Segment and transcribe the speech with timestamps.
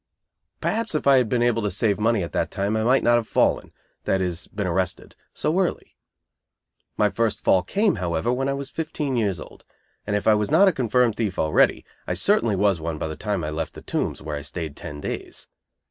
[0.61, 3.17] Perhaps if I had been able to save money at that time I might not
[3.17, 3.71] have fallen
[4.05, 5.95] (that is, been arrested) so early.
[6.97, 9.63] My first fall came, however, when I was fifteen years old;
[10.07, 13.15] and if I was not a confirmed thief already, I certainly was one by the
[13.15, 15.47] time I left the Tombs, where I stayed ten days.